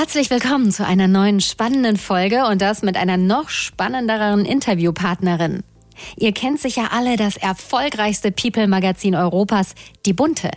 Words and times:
Herzlich 0.00 0.30
willkommen 0.30 0.72
zu 0.72 0.86
einer 0.86 1.08
neuen 1.08 1.42
spannenden 1.42 1.98
Folge 1.98 2.46
und 2.46 2.62
das 2.62 2.80
mit 2.80 2.96
einer 2.96 3.18
noch 3.18 3.50
spannenderen 3.50 4.46
Interviewpartnerin. 4.46 5.62
Ihr 6.16 6.32
kennt 6.32 6.58
sicher 6.58 6.94
alle 6.94 7.18
das 7.18 7.36
erfolgreichste 7.36 8.32
People-Magazin 8.32 9.14
Europas, 9.14 9.74
Die 10.06 10.14
Bunte. 10.14 10.52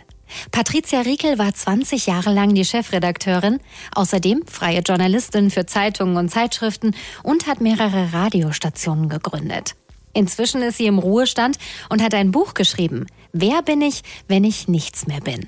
Patricia 0.50 1.02
Riekel 1.02 1.36
war 1.36 1.52
20 1.52 2.06
Jahre 2.06 2.32
lang 2.32 2.54
die 2.54 2.64
Chefredakteurin, 2.64 3.58
außerdem 3.94 4.46
freie 4.46 4.80
Journalistin 4.80 5.50
für 5.50 5.66
Zeitungen 5.66 6.16
und 6.16 6.30
Zeitschriften 6.30 6.96
und 7.22 7.46
hat 7.46 7.60
mehrere 7.60 8.14
Radiostationen 8.14 9.10
gegründet. 9.10 9.74
Inzwischen 10.14 10.62
ist 10.62 10.78
sie 10.78 10.86
im 10.86 10.98
Ruhestand 10.98 11.58
und 11.90 12.02
hat 12.02 12.14
ein 12.14 12.30
Buch 12.30 12.54
geschrieben. 12.54 13.04
Wer 13.34 13.60
bin 13.60 13.82
ich, 13.82 14.04
wenn 14.26 14.44
ich 14.44 14.68
nichts 14.68 15.06
mehr 15.06 15.20
bin? 15.20 15.46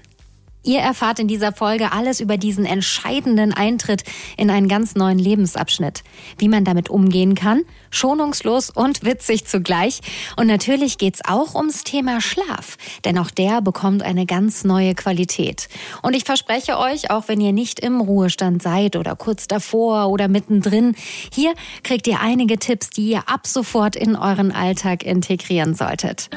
Ihr 0.67 0.81
erfahrt 0.81 1.21
in 1.21 1.29
dieser 1.29 1.53
Folge 1.53 1.93
alles 1.93 2.19
über 2.19 2.37
diesen 2.37 2.65
entscheidenden 2.65 3.55
Eintritt 3.55 4.03
in 4.37 4.51
einen 4.51 4.67
ganz 4.67 4.97
neuen 4.97 5.19
Lebensabschnitt. 5.19 6.03
Wie 6.39 6.49
man 6.49 6.65
damit 6.65 6.91
umgehen 6.91 7.37
kann, 7.37 7.63
schonungslos 7.91 8.71
und 8.71 9.05
witzig 9.05 9.47
zugleich. 9.47 10.01
Und 10.37 10.49
natürlich 10.49 10.99
geht's 10.99 11.21
auch 11.25 11.55
ums 11.55 11.85
Thema 11.85 12.21
Schlaf, 12.21 12.79
denn 13.05 13.17
auch 13.17 13.31
der 13.31 13.63
bekommt 13.63 14.03
eine 14.03 14.27
ganz 14.27 14.65
neue 14.65 14.97
Qualität. 14.97 15.69
Und 16.03 16.17
ich 16.17 16.25
verspreche 16.25 16.79
euch, 16.79 17.13
auch 17.13 17.29
wenn 17.29 17.41
ihr 17.41 17.53
nicht 17.53 17.79
im 17.79 18.01
Ruhestand 18.01 18.61
seid 18.61 18.97
oder 18.97 19.15
kurz 19.15 19.47
davor 19.47 20.09
oder 20.09 20.27
mittendrin, 20.27 20.97
hier 21.33 21.55
kriegt 21.85 22.09
ihr 22.09 22.19
einige 22.21 22.59
Tipps, 22.59 22.91
die 22.91 23.11
ihr 23.11 23.29
ab 23.29 23.47
sofort 23.47 23.95
in 23.95 24.17
euren 24.17 24.51
Alltag 24.51 25.05
integrieren 25.05 25.77
solltet. 25.77 26.29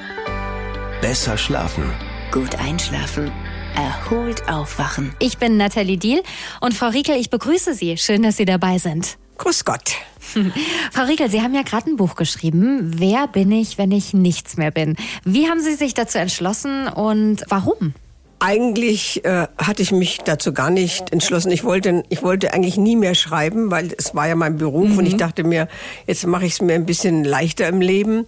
Besser 1.01 1.35
schlafen. 1.35 1.91
Gut 2.31 2.53
einschlafen 2.59 3.31
erholt 3.79 4.49
aufwachen. 4.49 5.13
Ich 5.19 5.37
bin 5.37 5.55
Nathalie 5.55 5.97
Diel 5.97 6.21
und 6.59 6.73
Frau 6.73 6.89
Riekel, 6.89 7.15
ich 7.15 7.29
begrüße 7.29 7.73
Sie. 7.73 7.95
Schön, 7.97 8.23
dass 8.23 8.35
Sie 8.35 8.43
dabei 8.43 8.77
sind. 8.77 9.17
Grüß 9.37 9.63
Gott. 9.63 9.93
Frau 10.91 11.03
Riekel, 11.03 11.29
Sie 11.29 11.41
haben 11.41 11.55
ja 11.55 11.61
gerade 11.61 11.89
ein 11.89 11.95
Buch 11.95 12.15
geschrieben. 12.15 12.91
Wer 12.99 13.27
bin 13.27 13.53
ich, 13.53 13.77
wenn 13.77 13.93
ich 13.93 14.13
nichts 14.13 14.57
mehr 14.57 14.71
bin? 14.71 14.97
Wie 15.23 15.47
haben 15.47 15.61
Sie 15.61 15.75
sich 15.75 15.93
dazu 15.93 16.17
entschlossen 16.17 16.89
und 16.89 17.45
warum? 17.47 17.93
Eigentlich 18.39 19.23
äh, 19.23 19.47
hatte 19.57 19.81
ich 19.81 19.93
mich 19.93 20.19
dazu 20.25 20.51
gar 20.51 20.71
nicht 20.71 21.13
entschlossen. 21.13 21.49
Ich 21.49 21.63
wollte, 21.63 22.03
ich 22.09 22.21
wollte 22.21 22.53
eigentlich 22.53 22.75
nie 22.75 22.97
mehr 22.97 23.15
schreiben, 23.15 23.71
weil 23.71 23.93
es 23.97 24.13
war 24.13 24.27
ja 24.27 24.35
mein 24.35 24.57
Beruf 24.57 24.89
mhm. 24.89 24.97
und 24.97 25.05
ich 25.05 25.13
mhm. 25.13 25.19
dachte 25.19 25.43
mir, 25.45 25.69
jetzt 26.05 26.27
mache 26.27 26.45
ich 26.45 26.53
es 26.53 26.61
mir 26.61 26.73
ein 26.73 26.85
bisschen 26.85 27.23
leichter 27.23 27.67
im 27.69 27.79
Leben. 27.79 28.25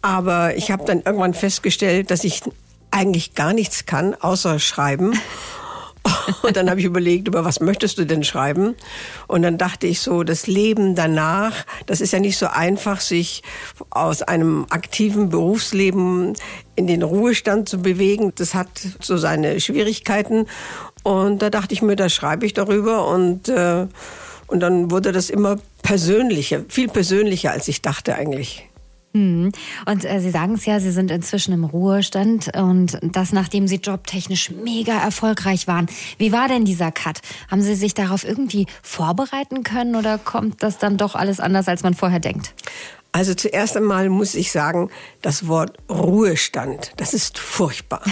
Aber 0.00 0.56
ich 0.56 0.70
habe 0.70 0.86
dann 0.86 1.02
irgendwann 1.04 1.34
festgestellt, 1.34 2.10
dass 2.10 2.24
ich 2.24 2.40
eigentlich 2.90 3.34
gar 3.34 3.52
nichts 3.52 3.86
kann, 3.86 4.14
außer 4.14 4.58
schreiben. 4.58 5.18
Und 6.42 6.56
dann 6.56 6.70
habe 6.70 6.80
ich 6.80 6.86
überlegt, 6.86 7.28
über 7.28 7.44
was 7.44 7.60
möchtest 7.60 7.98
du 7.98 8.06
denn 8.06 8.24
schreiben? 8.24 8.74
Und 9.26 9.42
dann 9.42 9.58
dachte 9.58 9.86
ich 9.86 10.00
so, 10.00 10.22
das 10.22 10.46
Leben 10.46 10.94
danach, 10.94 11.66
das 11.86 12.00
ist 12.00 12.12
ja 12.12 12.20
nicht 12.20 12.38
so 12.38 12.46
einfach, 12.46 13.00
sich 13.00 13.42
aus 13.90 14.22
einem 14.22 14.66
aktiven 14.70 15.28
Berufsleben 15.28 16.34
in 16.76 16.86
den 16.86 17.02
Ruhestand 17.02 17.68
zu 17.68 17.82
bewegen. 17.82 18.32
Das 18.36 18.54
hat 18.54 18.68
so 19.00 19.16
seine 19.18 19.60
Schwierigkeiten. 19.60 20.46
Und 21.02 21.42
da 21.42 21.50
dachte 21.50 21.74
ich 21.74 21.82
mir, 21.82 21.96
da 21.96 22.08
schreibe 22.08 22.46
ich 22.46 22.54
darüber 22.54 23.06
und 23.08 23.48
äh, 23.48 23.86
und 24.50 24.58
dann 24.58 24.90
wurde 24.90 25.12
das 25.12 25.30
immer 25.30 25.58
persönlicher, 25.82 26.64
viel 26.68 26.88
persönlicher, 26.88 27.52
als 27.52 27.68
ich 27.68 27.82
dachte 27.82 28.16
eigentlich. 28.16 28.68
Mhm. 29.12 29.50
Und 29.86 30.04
äh, 30.04 30.20
Sie 30.20 30.30
sagen 30.30 30.54
es 30.54 30.66
ja, 30.66 30.78
Sie 30.78 30.92
sind 30.92 31.10
inzwischen 31.10 31.52
im 31.52 31.64
Ruhestand 31.64 32.56
und 32.56 32.98
das, 33.02 33.32
nachdem 33.32 33.66
Sie 33.66 33.76
jobtechnisch 33.76 34.50
mega 34.50 34.98
erfolgreich 34.98 35.66
waren. 35.66 35.86
Wie 36.18 36.32
war 36.32 36.48
denn 36.48 36.64
dieser 36.64 36.92
Cut? 36.92 37.20
Haben 37.50 37.62
Sie 37.62 37.74
sich 37.74 37.94
darauf 37.94 38.24
irgendwie 38.24 38.66
vorbereiten 38.82 39.64
können 39.64 39.96
oder 39.96 40.18
kommt 40.18 40.62
das 40.62 40.78
dann 40.78 40.96
doch 40.96 41.14
alles 41.14 41.40
anders, 41.40 41.66
als 41.66 41.82
man 41.82 41.94
vorher 41.94 42.20
denkt? 42.20 42.54
Also 43.12 43.34
zuerst 43.34 43.76
einmal 43.76 44.08
muss 44.08 44.36
ich 44.36 44.52
sagen, 44.52 44.90
das 45.20 45.48
Wort 45.48 45.76
Ruhestand, 45.88 46.92
das 46.96 47.12
ist 47.12 47.38
furchtbar. 47.38 48.02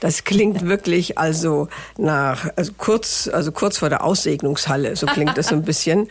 Das 0.00 0.24
klingt 0.24 0.66
wirklich 0.66 1.18
also 1.18 1.68
nach 1.96 2.48
also 2.56 2.72
kurz 2.76 3.28
also 3.32 3.52
kurz 3.52 3.78
vor 3.78 3.88
der 3.88 4.04
Aussegnungshalle, 4.04 4.96
so 4.96 5.06
klingt 5.06 5.36
das 5.36 5.48
so 5.48 5.54
ein 5.54 5.62
bisschen. 5.62 6.08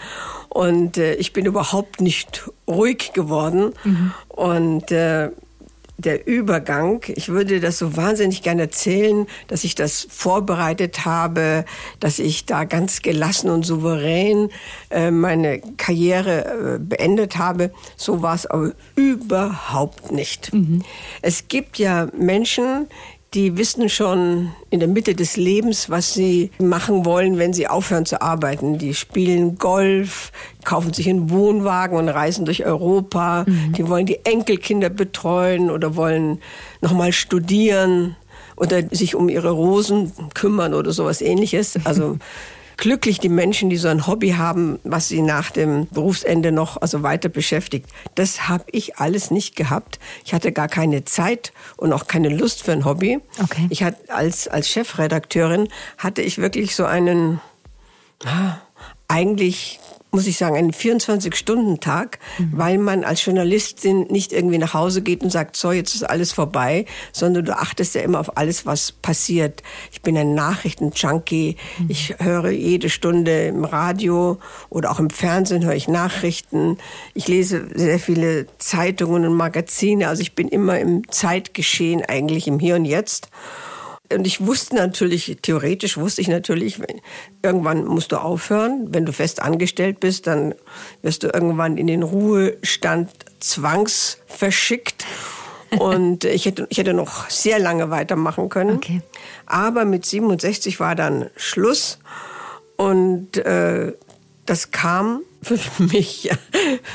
Und 0.49 0.97
äh, 0.97 1.15
ich 1.15 1.33
bin 1.33 1.45
überhaupt 1.45 2.01
nicht 2.01 2.49
ruhig 2.67 3.13
geworden 3.13 3.73
mhm. 3.83 4.13
und 4.29 4.91
äh, 4.91 5.29
der 5.97 6.27
Übergang, 6.27 7.01
ich 7.07 7.29
würde 7.29 7.59
das 7.59 7.77
so 7.77 7.95
wahnsinnig 7.95 8.41
gerne 8.41 8.63
erzählen, 8.63 9.27
dass 9.47 9.63
ich 9.63 9.75
das 9.75 10.05
vorbereitet 10.09 11.05
habe, 11.05 11.65
dass 11.99 12.19
ich 12.19 12.45
da 12.45 12.65
ganz 12.65 13.01
gelassen 13.01 13.49
und 13.49 13.65
souverän 13.65 14.49
äh, 14.89 15.09
meine 15.11 15.61
Karriere 15.77 16.75
äh, 16.75 16.79
beendet 16.79 17.37
habe. 17.37 17.71
So 17.95 18.21
war 18.21 18.35
es 18.35 18.45
aber 18.45 18.73
überhaupt 18.95 20.11
nicht. 20.11 20.53
Mhm. 20.53 20.83
Es 21.21 21.47
gibt 21.47 21.77
ja 21.79 22.07
Menschen, 22.17 22.87
die 23.35 23.57
wissen 23.57 23.89
schon 23.89 24.53
in 24.69 24.79
der 24.79 24.87
Mitte 24.87 25.13
des 25.13 25.35
Lebens, 25.35 25.89
was 25.89 26.13
sie 26.13 26.51
machen 26.57 27.03
wollen, 27.03 27.37
wenn 27.37 27.51
sie 27.51 27.67
aufhören 27.67 28.05
zu 28.05 28.21
arbeiten. 28.21 28.77
Die 28.77 28.93
spielen 28.93 29.57
Golf, 29.57 30.31
kaufen 30.63 30.93
sich 30.93 31.09
einen 31.09 31.29
Wohnwagen 31.29 31.97
und 31.97 32.07
reisen 32.07 32.45
durch 32.45 32.65
Europa. 32.65 33.43
Mhm. 33.45 33.73
Die 33.73 33.89
wollen 33.89 34.05
die 34.05 34.25
Enkelkinder 34.25 34.89
betreuen 34.89 35.69
oder 35.69 35.97
wollen 35.97 36.39
nochmal 36.79 37.11
studieren 37.11 38.15
oder 38.55 38.83
sich 38.91 39.15
um 39.15 39.27
ihre 39.27 39.49
Rosen 39.49 40.13
kümmern 40.33 40.73
oder 40.73 40.91
sowas 40.91 41.21
ähnliches. 41.21 41.77
Also 41.83 42.17
glücklich 42.77 43.19
die 43.19 43.29
Menschen, 43.29 43.69
die 43.69 43.77
so 43.77 43.87
ein 43.87 44.07
Hobby 44.07 44.31
haben, 44.31 44.79
was 44.83 45.07
sie 45.07 45.21
nach 45.21 45.51
dem 45.51 45.87
Berufsende 45.87 46.51
noch 46.51 46.81
also 46.81 47.03
weiter 47.03 47.29
beschäftigt. 47.29 47.89
Das 48.15 48.47
habe 48.47 48.65
ich 48.71 48.97
alles 48.97 49.31
nicht 49.31 49.55
gehabt. 49.55 49.99
Ich 50.25 50.33
hatte 50.33 50.51
gar 50.51 50.67
keine 50.67 51.05
Zeit 51.05 51.53
und 51.77 51.93
auch 51.93 52.07
keine 52.07 52.29
Lust 52.29 52.63
für 52.63 52.71
ein 52.71 52.85
Hobby. 52.85 53.19
Okay. 53.41 53.67
Ich 53.69 53.83
hatte 53.83 54.13
als 54.13 54.47
als 54.47 54.69
Chefredakteurin 54.69 55.67
hatte 55.97 56.21
ich 56.21 56.37
wirklich 56.37 56.75
so 56.75 56.85
einen 56.85 57.41
ah, 58.25 58.57
eigentlich 59.07 59.79
muss 60.15 60.27
ich 60.27 60.37
sagen, 60.37 60.55
einen 60.55 60.71
24-Stunden-Tag, 60.71 62.19
mhm. 62.37 62.51
weil 62.53 62.77
man 62.77 63.03
als 63.03 63.25
Journalistin 63.25 64.07
nicht 64.09 64.31
irgendwie 64.31 64.57
nach 64.57 64.73
Hause 64.73 65.01
geht 65.01 65.21
und 65.21 65.29
sagt, 65.29 65.57
so, 65.57 65.73
jetzt 65.73 65.93
ist 65.93 66.03
alles 66.03 66.31
vorbei, 66.31 66.85
sondern 67.11 67.43
du 67.43 67.55
achtest 67.55 67.95
ja 67.95 68.01
immer 68.01 68.21
auf 68.21 68.37
alles, 68.37 68.65
was 68.65 68.93
passiert. 68.93 69.61
Ich 69.91 70.01
bin 70.01 70.17
ein 70.17 70.33
Nachrichten-Junkie. 70.33 71.57
Mhm. 71.79 71.85
Ich 71.89 72.15
höre 72.19 72.49
jede 72.49 72.89
Stunde 72.89 73.47
im 73.47 73.65
Radio 73.65 74.39
oder 74.69 74.89
auch 74.89 74.99
im 74.99 75.09
Fernsehen 75.09 75.65
höre 75.65 75.75
ich 75.75 75.89
Nachrichten. 75.89 76.77
Ich 77.13 77.27
lese 77.27 77.67
sehr 77.75 77.99
viele 77.99 78.47
Zeitungen 78.57 79.25
und 79.25 79.33
Magazine. 79.33 80.07
Also 80.07 80.21
ich 80.21 80.33
bin 80.33 80.47
immer 80.47 80.79
im 80.79 81.11
Zeitgeschehen 81.11 82.03
eigentlich 82.05 82.47
im 82.47 82.59
Hier 82.59 82.75
und 82.75 82.85
Jetzt. 82.85 83.27
Und 84.13 84.27
ich 84.27 84.45
wusste 84.45 84.75
natürlich, 84.75 85.37
theoretisch 85.41 85.97
wusste 85.97 86.21
ich 86.21 86.27
natürlich, 86.27 86.79
irgendwann 87.41 87.85
musst 87.85 88.11
du 88.11 88.17
aufhören. 88.17 88.87
Wenn 88.89 89.05
du 89.05 89.13
fest 89.13 89.41
angestellt 89.41 89.99
bist, 89.99 90.27
dann 90.27 90.53
wirst 91.01 91.23
du 91.23 91.27
irgendwann 91.27 91.77
in 91.77 91.87
den 91.87 92.03
Ruhestand 92.03 93.09
zwangsverschickt. 93.39 95.05
Und 95.77 96.23
ich 96.23 96.45
hätte, 96.45 96.67
ich 96.69 96.77
hätte 96.77 96.93
noch 96.93 97.29
sehr 97.29 97.59
lange 97.59 97.89
weitermachen 97.89 98.49
können. 98.49 98.77
Okay. 98.77 99.01
Aber 99.45 99.85
mit 99.85 100.05
67 100.05 100.79
war 100.79 100.95
dann 100.95 101.29
Schluss. 101.35 101.99
Und 102.75 103.37
äh, 103.37 103.93
das 104.45 104.71
kam 104.71 105.21
für 105.41 105.57
mich 105.83 106.29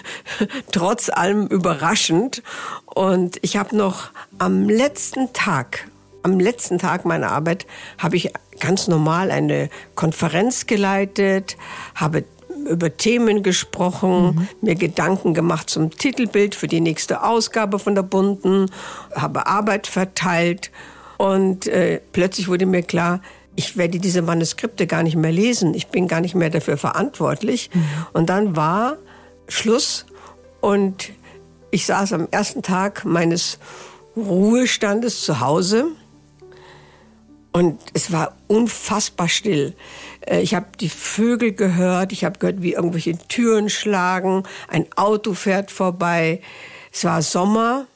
trotz 0.72 1.08
allem 1.08 1.46
überraschend. 1.46 2.42
Und 2.84 3.38
ich 3.42 3.56
habe 3.56 3.76
noch 3.76 4.10
am 4.38 4.68
letzten 4.68 5.32
Tag 5.32 5.88
am 6.22 6.38
letzten 6.38 6.78
Tag 6.78 7.04
meiner 7.04 7.30
Arbeit 7.30 7.66
habe 7.98 8.16
ich 8.16 8.32
ganz 8.58 8.88
normal 8.88 9.30
eine 9.30 9.70
Konferenz 9.94 10.66
geleitet, 10.66 11.56
habe 11.94 12.24
über 12.68 12.96
Themen 12.96 13.42
gesprochen, 13.42 14.34
mhm. 14.34 14.48
mir 14.60 14.74
Gedanken 14.74 15.34
gemacht 15.34 15.70
zum 15.70 15.90
Titelbild 15.90 16.54
für 16.54 16.68
die 16.68 16.80
nächste 16.80 17.22
Ausgabe 17.22 17.78
von 17.78 17.94
der 17.94 18.02
Bunten, 18.02 18.70
habe 19.14 19.46
Arbeit 19.46 19.86
verteilt 19.86 20.70
und 21.16 21.66
äh, 21.66 22.00
plötzlich 22.12 22.48
wurde 22.48 22.66
mir 22.66 22.82
klar, 22.82 23.20
ich 23.56 23.76
werde 23.76 23.98
diese 23.98 24.22
Manuskripte 24.22 24.86
gar 24.86 25.02
nicht 25.02 25.16
mehr 25.16 25.32
lesen, 25.32 25.74
ich 25.74 25.88
bin 25.88 26.08
gar 26.08 26.20
nicht 26.20 26.34
mehr 26.34 26.50
dafür 26.50 26.76
verantwortlich. 26.76 27.70
Mhm. 27.72 27.84
Und 28.12 28.30
dann 28.30 28.56
war 28.56 28.96
Schluss 29.48 30.06
und 30.60 31.10
ich 31.70 31.86
saß 31.86 32.12
am 32.12 32.28
ersten 32.30 32.62
Tag 32.62 33.04
meines 33.04 33.58
Ruhestandes 34.16 35.22
zu 35.22 35.40
Hause 35.40 35.88
und 37.52 37.80
es 37.94 38.12
war 38.12 38.36
unfassbar 38.46 39.28
still. 39.28 39.74
Äh, 40.26 40.40
ich 40.40 40.54
habe 40.54 40.66
die 40.78 40.88
Vögel 40.88 41.52
gehört, 41.52 42.12
ich 42.12 42.24
habe 42.24 42.38
gehört, 42.38 42.62
wie 42.62 42.74
irgendwelche 42.74 43.16
Türen 43.28 43.70
schlagen, 43.70 44.44
ein 44.68 44.86
Auto 44.96 45.34
fährt 45.34 45.70
vorbei. 45.70 46.40
Es 46.92 47.04
war 47.04 47.22
Sommer 47.22 47.86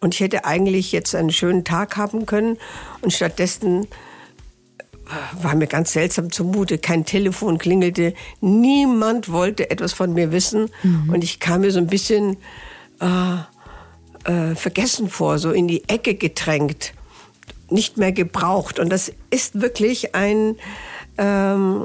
und 0.00 0.14
ich 0.14 0.20
hätte 0.20 0.44
eigentlich 0.44 0.92
jetzt 0.92 1.14
einen 1.14 1.32
schönen 1.32 1.64
Tag 1.64 1.96
haben 1.96 2.26
können 2.26 2.56
und 3.00 3.12
stattdessen 3.12 3.86
war 5.42 5.54
mir 5.54 5.66
ganz 5.66 5.92
seltsam 5.92 6.30
zumute. 6.30 6.78
Kein 6.78 7.04
Telefon 7.04 7.58
klingelte, 7.58 8.14
niemand 8.40 9.30
wollte 9.30 9.70
etwas 9.70 9.92
von 9.92 10.12
mir 10.12 10.32
wissen 10.32 10.70
mhm. 10.82 11.10
und 11.12 11.24
ich 11.24 11.40
kam 11.40 11.62
mir 11.62 11.70
so 11.70 11.78
ein 11.78 11.86
bisschen 11.86 12.36
äh, 13.00 14.30
äh, 14.30 14.54
vergessen 14.54 15.08
vor, 15.08 15.38
so 15.38 15.50
in 15.52 15.68
die 15.68 15.88
Ecke 15.88 16.14
gedrängt, 16.14 16.92
nicht 17.70 17.96
mehr 17.96 18.12
gebraucht. 18.12 18.78
Und 18.78 18.90
das 18.90 19.12
ist 19.30 19.60
wirklich 19.60 20.14
ein 20.14 20.56
ähm, 21.20 21.84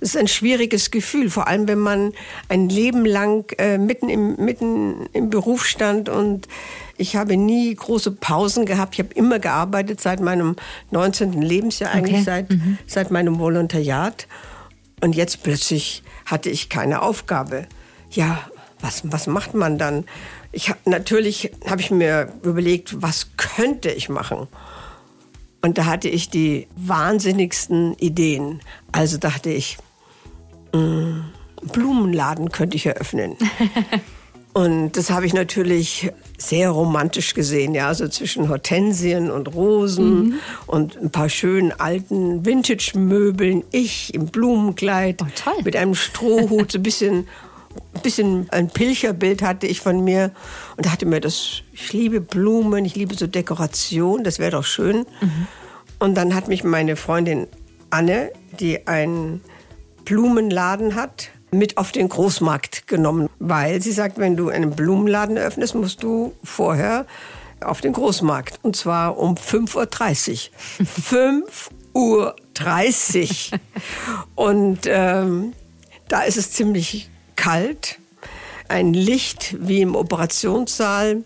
ist 0.00 0.16
ein 0.16 0.28
schwieriges 0.28 0.90
Gefühl, 0.90 1.30
vor 1.30 1.48
allem 1.48 1.68
wenn 1.68 1.78
man 1.78 2.12
ein 2.50 2.68
Leben 2.68 3.06
lang 3.06 3.50
äh, 3.58 3.78
mitten, 3.78 4.10
im, 4.10 4.36
mitten 4.36 5.06
im 5.14 5.30
Beruf 5.30 5.64
stand 5.64 6.10
und 6.10 6.48
ich 6.98 7.16
habe 7.16 7.36
nie 7.36 7.74
große 7.74 8.12
Pausen 8.12 8.66
gehabt. 8.66 8.94
Ich 8.94 9.00
habe 9.00 9.14
immer 9.14 9.38
gearbeitet 9.38 10.00
seit 10.00 10.20
meinem 10.20 10.56
19. 10.90 11.40
Lebensjahr, 11.40 11.92
eigentlich 11.92 12.16
okay. 12.16 12.24
seit, 12.24 12.50
mhm. 12.50 12.78
seit 12.86 13.10
meinem 13.10 13.38
Volontariat. 13.38 14.26
Und 15.00 15.16
jetzt 15.16 15.42
plötzlich 15.42 16.02
hatte 16.26 16.50
ich 16.50 16.68
keine 16.68 17.02
Aufgabe. 17.02 17.66
Ja, 18.10 18.38
was, 18.80 19.02
was 19.04 19.26
macht 19.26 19.54
man 19.54 19.78
dann? 19.78 20.04
Ich 20.52 20.68
hab, 20.68 20.86
natürlich 20.86 21.50
habe 21.68 21.80
ich 21.80 21.90
mir 21.90 22.32
überlegt, 22.42 23.00
was 23.00 23.30
könnte 23.36 23.90
ich 23.90 24.10
machen? 24.10 24.46
Und 25.62 25.78
da 25.78 25.86
hatte 25.86 26.08
ich 26.08 26.28
die 26.28 26.66
wahnsinnigsten 26.76 27.94
Ideen. 27.94 28.60
Also 28.90 29.16
dachte 29.16 29.50
ich, 29.50 29.78
mh, 30.74 30.80
mm, 30.80 31.32
Blumenladen 31.72 32.50
könnte 32.50 32.76
ich 32.76 32.86
eröffnen. 32.86 33.36
Und 34.54 34.98
das 34.98 35.10
habe 35.10 35.24
ich 35.24 35.32
natürlich 35.32 36.10
sehr 36.36 36.70
romantisch 36.70 37.32
gesehen, 37.32 37.74
ja, 37.74 37.94
so 37.94 38.06
zwischen 38.08 38.50
Hortensien 38.50 39.30
und 39.30 39.54
Rosen 39.54 40.24
mhm. 40.24 40.34
und 40.66 41.00
ein 41.00 41.10
paar 41.10 41.30
schönen 41.30 41.72
alten 41.72 42.44
Vintage-Möbeln. 42.44 43.64
Ich 43.70 44.12
im 44.12 44.26
Blumenkleid 44.26 45.22
oh, 45.22 45.62
mit 45.64 45.74
einem 45.74 45.94
Strohhut, 45.94 46.72
so 46.72 46.78
ein 46.78 46.82
bisschen, 46.82 47.28
ein 47.94 48.00
bisschen 48.02 48.48
ein 48.50 48.68
Pilcherbild 48.68 49.42
hatte 49.42 49.66
ich 49.66 49.80
von 49.80 50.02
mir 50.02 50.32
und 50.76 50.86
dachte 50.86 51.06
mir, 51.06 51.20
das, 51.20 51.62
ich 51.72 51.92
liebe 51.92 52.20
Blumen, 52.20 52.84
ich 52.84 52.96
liebe 52.96 53.14
so 53.14 53.26
Dekoration, 53.26 54.24
das 54.24 54.38
wäre 54.38 54.52
doch 54.52 54.64
schön. 54.64 55.06
Mhm. 55.20 55.46
Und 55.98 56.14
dann 56.16 56.34
hat 56.34 56.48
mich 56.48 56.64
meine 56.64 56.96
Freundin 56.96 57.46
Anne, 57.90 58.32
die 58.58 58.86
einen 58.86 59.42
Blumenladen 60.04 60.94
hat, 60.94 61.30
mit 61.52 61.76
auf 61.76 61.92
den 61.92 62.08
Großmarkt 62.08 62.86
genommen, 62.86 63.28
weil 63.38 63.82
sie 63.82 63.92
sagt, 63.92 64.18
wenn 64.18 64.36
du 64.36 64.48
einen 64.48 64.70
Blumenladen 64.70 65.36
öffnest, 65.36 65.74
musst 65.74 66.02
du 66.02 66.32
vorher 66.42 67.06
auf 67.60 67.80
den 67.82 67.92
Großmarkt. 67.92 68.58
Und 68.62 68.74
zwar 68.74 69.18
um 69.18 69.34
5.30 69.34 70.48
Uhr. 71.94 72.34
5.30 72.56 73.52
Uhr. 73.52 73.60
Und 74.34 74.80
ähm, 74.86 75.52
da 76.08 76.22
ist 76.22 76.38
es 76.38 76.50
ziemlich 76.52 77.10
kalt. 77.36 77.98
Ein 78.68 78.94
Licht 78.94 79.56
wie 79.58 79.82
im 79.82 79.94
Operationssaal. 79.94 81.24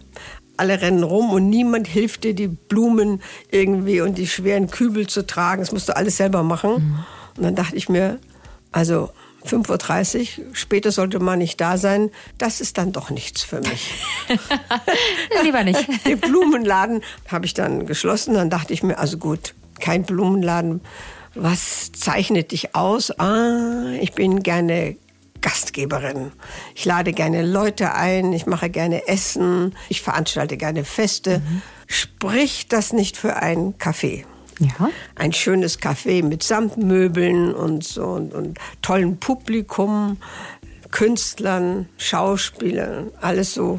Alle 0.57 0.81
rennen 0.81 1.03
rum 1.03 1.31
und 1.31 1.51
niemand 1.51 1.87
hilft 1.87 2.25
dir, 2.25 2.35
die 2.35 2.49
Blumen 2.49 3.23
irgendwie 3.51 4.01
und 4.01 4.17
die 4.17 4.27
schweren 4.27 4.71
Kübel 4.71 5.07
zu 5.07 5.27
tragen. 5.27 5.61
Das 5.61 5.73
musst 5.73 5.89
du 5.89 5.97
alles 5.97 6.17
selber 6.17 6.43
machen. 6.43 6.73
Mhm. 6.73 7.05
Und 7.37 7.43
dann 7.43 7.55
dachte 7.55 7.77
ich 7.77 7.89
mir, 7.89 8.19
also 8.73 9.11
5.30 9.47 10.19
Uhr, 10.21 10.55
später 10.55 10.91
sollte 10.91 11.21
man 11.21 11.39
nicht 11.39 11.61
da 11.61 11.79
sein, 11.79 12.11
das 12.39 12.61
ist 12.61 12.79
dann 12.79 12.93
doch 12.93 13.11
nichts 13.11 13.43
für 13.43 13.61
mich. 13.61 13.95
Lieber 15.43 15.63
nicht. 15.63 15.87
Den 16.07 16.19
Blumenladen 16.19 17.03
habe 17.29 17.47
ich 17.47 17.55
dann 17.55 17.87
geschlossen. 17.87 18.35
Dann 18.35 18.51
dachte 18.51 18.73
ich 18.73 18.83
mir, 18.83 18.99
also 18.99 19.19
gut, 19.19 19.55
kein 19.81 20.03
Blumenladen. 20.05 20.81
Was 21.35 21.93
zeichnet 21.93 22.53
dich 22.53 22.75
aus? 22.75 23.11
Ah, 23.19 23.93
ich 24.01 24.13
bin 24.13 24.43
gerne 24.43 24.97
Gastgeberin. 25.47 26.33
Ich 26.75 26.85
lade 26.87 27.13
gerne 27.13 27.47
Leute 27.47 27.95
ein, 27.95 28.33
ich 28.33 28.47
mache 28.47 28.69
gerne 28.69 29.07
Essen, 29.07 29.77
ich 29.89 30.03
veranstalte 30.03 30.57
gerne 30.57 30.85
Feste. 30.85 31.39
Mhm. 31.39 31.63
Sprich 31.87 32.67
das 32.67 32.93
nicht 32.93 33.17
für 33.17 33.37
ein 33.37 33.75
Café? 33.79 34.25
Ja. 34.59 34.91
Ein 35.15 35.33
schönes 35.33 35.79
Café 35.79 36.25
mit 36.25 36.43
Samtmöbeln 36.43 37.55
und 37.55 37.85
so 37.85 38.07
und, 38.07 38.35
und 38.35 38.59
tollem 38.83 39.19
Publikum, 39.19 40.17
Künstlern, 40.91 41.89
Schauspielern, 41.97 43.13
alles 43.21 43.55
so 43.55 43.79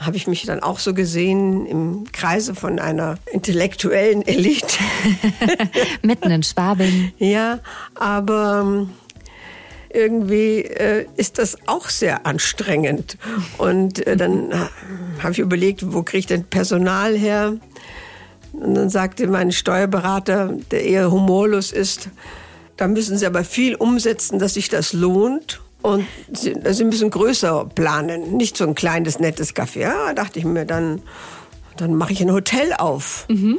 habe 0.00 0.16
ich 0.16 0.26
mich 0.26 0.44
dann 0.46 0.60
auch 0.60 0.78
so 0.78 0.94
gesehen 0.94 1.66
im 1.66 2.10
Kreise 2.10 2.54
von 2.54 2.78
einer 2.78 3.18
intellektuellen 3.30 4.26
Elite. 4.26 4.78
Mitten 6.02 6.30
in 6.30 6.42
Schwabing. 6.42 7.12
Ja, 7.18 7.60
aber 7.94 8.62
ähm, 8.64 8.90
irgendwie 9.92 10.62
äh, 10.62 11.06
ist 11.16 11.38
das 11.38 11.56
auch 11.66 11.88
sehr 11.88 12.26
anstrengend. 12.26 13.16
Und 13.58 14.06
äh, 14.06 14.16
dann 14.16 14.52
habe 15.20 15.32
ich 15.32 15.38
überlegt, 15.38 15.92
wo 15.92 16.02
kriege 16.02 16.18
ich 16.18 16.26
denn 16.26 16.44
Personal 16.44 17.16
her? 17.16 17.56
Und 18.52 18.74
dann 18.74 18.90
sagte 18.90 19.26
mein 19.26 19.52
Steuerberater, 19.52 20.54
der 20.70 20.84
eher 20.84 21.10
humorlos 21.10 21.72
ist, 21.72 22.08
da 22.76 22.88
müssen 22.88 23.18
Sie 23.18 23.26
aber 23.26 23.44
viel 23.44 23.74
umsetzen, 23.74 24.38
dass 24.38 24.54
sich 24.54 24.68
das 24.68 24.92
lohnt. 24.92 25.60
Und 25.82 26.06
Sie, 26.32 26.54
Sie 26.70 26.84
müssen 26.84 27.10
größer 27.10 27.66
planen, 27.74 28.36
nicht 28.36 28.56
so 28.56 28.66
ein 28.66 28.74
kleines, 28.74 29.18
nettes 29.18 29.54
Café. 29.54 29.80
Ja, 29.80 30.12
dachte 30.14 30.38
ich 30.38 30.44
mir, 30.44 30.64
dann, 30.64 31.02
dann 31.76 31.94
mache 31.94 32.12
ich 32.12 32.20
ein 32.20 32.32
Hotel 32.32 32.72
auf. 32.76 33.26
Mhm. 33.28 33.58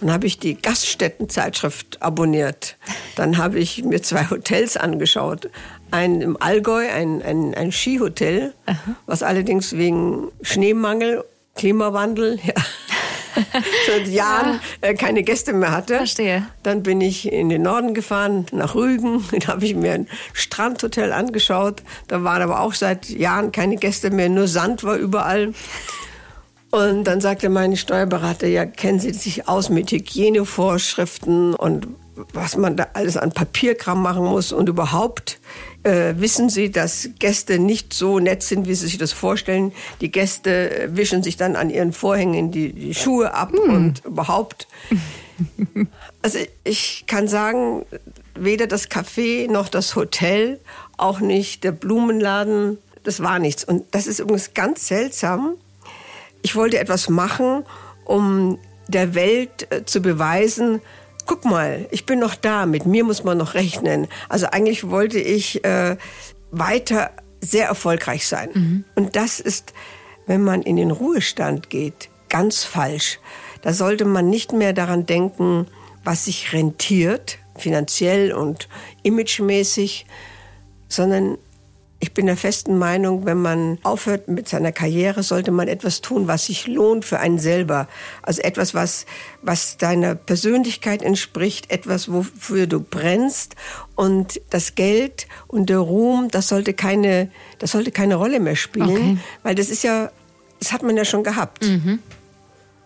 Dann 0.00 0.12
habe 0.12 0.26
ich 0.26 0.38
die 0.38 0.60
Gaststättenzeitschrift 0.60 2.02
abonniert. 2.02 2.76
Dann 3.14 3.38
habe 3.38 3.58
ich 3.58 3.82
mir 3.82 4.02
zwei 4.02 4.28
Hotels 4.28 4.76
angeschaut. 4.76 5.48
Ein 5.90 6.20
im 6.20 6.40
Allgäu, 6.40 6.88
ein, 6.90 7.22
ein, 7.22 7.54
ein 7.54 7.72
Skihotel, 7.72 8.52
Aha. 8.66 8.76
was 9.06 9.22
allerdings 9.22 9.72
wegen 9.72 10.28
Schneemangel, 10.42 11.24
Klimawandel, 11.54 12.38
ja, 12.44 12.54
seit 13.86 14.08
Jahren 14.08 14.60
ja. 14.82 14.88
Äh, 14.88 14.94
keine 14.94 15.22
Gäste 15.22 15.52
mehr 15.52 15.70
hatte. 15.70 15.96
Verstehe. 15.96 16.46
Dann 16.62 16.82
bin 16.82 17.00
ich 17.00 17.32
in 17.32 17.48
den 17.48 17.62
Norden 17.62 17.94
gefahren, 17.94 18.46
nach 18.52 18.74
Rügen. 18.74 19.24
Da 19.40 19.48
habe 19.48 19.64
ich 19.64 19.74
mir 19.74 19.92
ein 19.92 20.08
Strandhotel 20.32 21.12
angeschaut. 21.12 21.82
Da 22.08 22.24
waren 22.24 22.42
aber 22.42 22.60
auch 22.60 22.74
seit 22.74 23.08
Jahren 23.08 23.52
keine 23.52 23.76
Gäste 23.76 24.10
mehr, 24.10 24.28
nur 24.28 24.48
Sand 24.48 24.84
war 24.84 24.96
überall. 24.96 25.52
Und 26.76 27.04
dann 27.04 27.22
sagte 27.22 27.48
mein 27.48 27.74
Steuerberater, 27.74 28.46
ja, 28.48 28.66
kennen 28.66 29.00
Sie 29.00 29.14
sich 29.14 29.48
aus 29.48 29.70
mit 29.70 29.90
Hygienevorschriften 29.92 31.54
und 31.54 31.88
was 32.34 32.58
man 32.58 32.76
da 32.76 32.88
alles 32.92 33.16
an 33.16 33.32
Papierkram 33.32 34.02
machen 34.02 34.24
muss 34.24 34.52
und 34.52 34.68
überhaupt 34.68 35.38
äh, 35.84 36.14
wissen 36.18 36.50
Sie, 36.50 36.70
dass 36.70 37.08
Gäste 37.18 37.58
nicht 37.58 37.94
so 37.94 38.18
nett 38.18 38.42
sind, 38.42 38.68
wie 38.68 38.74
Sie 38.74 38.86
sich 38.86 38.98
das 38.98 39.12
vorstellen. 39.12 39.72
Die 40.02 40.10
Gäste 40.10 40.70
äh, 40.70 40.96
wischen 40.96 41.22
sich 41.22 41.38
dann 41.38 41.56
an 41.56 41.70
ihren 41.70 41.94
Vorhängen 41.94 42.50
die, 42.50 42.74
die 42.74 42.94
Schuhe 42.94 43.32
ab 43.32 43.52
hm. 43.52 43.74
und 43.74 44.04
überhaupt. 44.04 44.68
Also 46.22 46.38
ich 46.64 47.04
kann 47.06 47.28
sagen, 47.28 47.84
weder 48.34 48.66
das 48.66 48.90
Café 48.90 49.50
noch 49.50 49.68
das 49.68 49.94
Hotel, 49.94 50.58
auch 50.96 51.20
nicht 51.20 51.62
der 51.62 51.72
Blumenladen, 51.72 52.78
das 53.04 53.22
war 53.22 53.38
nichts. 53.38 53.62
Und 53.62 53.84
das 53.92 54.06
ist 54.06 54.18
übrigens 54.18 54.54
ganz 54.54 54.88
seltsam. 54.88 55.56
Ich 56.46 56.54
wollte 56.54 56.78
etwas 56.78 57.08
machen, 57.08 57.64
um 58.04 58.60
der 58.86 59.16
Welt 59.16 59.66
äh, 59.72 59.84
zu 59.84 60.00
beweisen, 60.00 60.80
guck 61.26 61.44
mal, 61.44 61.88
ich 61.90 62.06
bin 62.06 62.20
noch 62.20 62.36
da, 62.36 62.66
mit 62.66 62.86
mir 62.86 63.02
muss 63.02 63.24
man 63.24 63.36
noch 63.36 63.54
rechnen. 63.54 64.06
Also 64.28 64.46
eigentlich 64.46 64.88
wollte 64.88 65.18
ich 65.18 65.64
äh, 65.64 65.96
weiter 66.52 67.10
sehr 67.40 67.66
erfolgreich 67.66 68.28
sein. 68.28 68.50
Mhm. 68.54 68.84
Und 68.94 69.16
das 69.16 69.40
ist, 69.40 69.72
wenn 70.28 70.44
man 70.44 70.62
in 70.62 70.76
den 70.76 70.92
Ruhestand 70.92 71.68
geht, 71.68 72.10
ganz 72.28 72.62
falsch. 72.62 73.18
Da 73.62 73.72
sollte 73.72 74.04
man 74.04 74.30
nicht 74.30 74.52
mehr 74.52 74.72
daran 74.72 75.04
denken, 75.04 75.66
was 76.04 76.26
sich 76.26 76.52
rentiert, 76.52 77.38
finanziell 77.56 78.32
und 78.32 78.68
imagemäßig, 79.02 80.06
sondern 80.86 81.38
ich 82.06 82.14
bin 82.14 82.26
der 82.26 82.36
festen 82.36 82.78
Meinung, 82.78 83.26
wenn 83.26 83.42
man 83.42 83.78
aufhört 83.82 84.28
mit 84.28 84.48
seiner 84.48 84.70
Karriere, 84.70 85.24
sollte 85.24 85.50
man 85.50 85.66
etwas 85.66 86.02
tun, 86.02 86.28
was 86.28 86.46
sich 86.46 86.68
lohnt 86.68 87.04
für 87.04 87.18
einen 87.18 87.40
selber. 87.40 87.88
Also 88.22 88.42
etwas, 88.42 88.74
was, 88.74 89.06
was 89.42 89.76
deiner 89.76 90.14
Persönlichkeit 90.14 91.02
entspricht, 91.02 91.68
etwas, 91.72 92.12
wofür 92.12 92.68
du 92.68 92.78
brennst. 92.78 93.56
Und 93.96 94.40
das 94.50 94.76
Geld 94.76 95.26
und 95.48 95.68
der 95.68 95.80
Ruhm, 95.80 96.28
das 96.30 96.46
sollte 96.46 96.74
keine, 96.74 97.28
das 97.58 97.72
sollte 97.72 97.90
keine 97.90 98.14
Rolle 98.14 98.38
mehr 98.38 98.54
spielen. 98.54 98.88
Okay. 98.88 99.18
Weil 99.42 99.56
das 99.56 99.68
ist 99.68 99.82
ja, 99.82 100.12
das 100.60 100.72
hat 100.72 100.84
man 100.84 100.96
ja 100.96 101.04
schon 101.04 101.24
gehabt. 101.24 101.64
Mhm. 101.64 101.98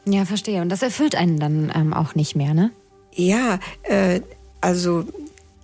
Ja, 0.06 0.24
verstehe. 0.24 0.62
Und 0.62 0.70
das 0.70 0.80
erfüllt 0.80 1.14
einen 1.14 1.38
dann 1.38 1.70
ähm, 1.74 1.92
auch 1.92 2.14
nicht 2.14 2.36
mehr, 2.36 2.54
ne? 2.54 2.70
Ja, 3.12 3.60
äh, 3.82 4.22
also 4.62 5.04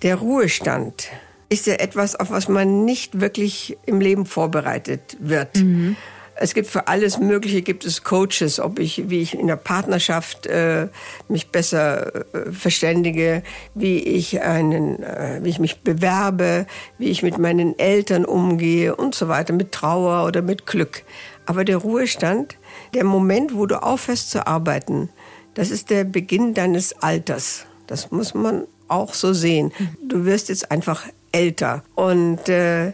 der 0.03 0.17
Ruhestand 0.17 1.09
ist 1.49 1.67
ja 1.67 1.75
etwas, 1.75 2.17
auf 2.17 2.31
was 2.31 2.49
man 2.49 2.85
nicht 2.85 3.21
wirklich 3.21 3.77
im 3.87 4.01
Leben 4.01 4.27
vorbereitet 4.27 5.17
wird. 5.21 5.57
Mhm. 5.57 5.97
Es 6.39 6.53
gibt 6.53 6.69
für 6.69 6.87
alles 6.87 7.19
Mögliche 7.19 7.63
gibt 7.63 7.87
es 7.87 8.05
Coaches, 8.05 8.61
ob 8.61 8.79
ich, 8.79 9.09
wie 9.09 9.23
ich 9.23 9.39
in 9.39 9.47
der 9.47 9.57
Partnerschaft 9.57 10.47
äh, 10.47 10.89
mich 11.29 11.49
besser 11.49 12.15
äh, 12.15 12.53
verständige, 12.53 13.43
wie 13.75 13.99
ich 14.01 14.43
einen, 14.43 15.03
äh, 15.03 15.41
wie 15.43 15.49
ich 15.49 15.59
mich 15.59 15.81
bewerbe, 15.81 16.67
wie 16.99 17.09
ich 17.09 17.23
mit 17.23 17.39
meinen 17.39 17.79
Eltern 17.79 18.27
umgehe 18.27 18.95
und 18.95 19.15
so 19.15 19.29
weiter, 19.29 19.55
mit 19.55 19.73
Trauer 19.73 20.27
oder 20.27 20.43
mit 20.43 20.67
Glück. 20.67 21.05
Aber 21.47 21.65
der 21.65 21.79
Ruhestand, 21.79 22.57
der 22.93 23.05
Moment, 23.05 23.55
wo 23.55 23.65
du 23.65 23.83
aufhörst 23.83 24.31
zu 24.31 24.47
arbeiten, 24.47 25.09
das 25.55 25.71
ist 25.71 25.89
der 25.89 26.05
Beginn 26.05 26.53
deines 26.53 27.03
Alters. 27.03 27.65
Das 27.87 28.11
muss 28.11 28.35
man 28.35 28.65
auch 28.89 29.15
so 29.15 29.33
sehen. 29.33 29.73
Du 30.07 30.27
wirst 30.27 30.51
jetzt 30.51 30.71
einfach 30.71 31.05
älter 31.37 31.83
und 31.95 32.49
äh, 32.49 32.93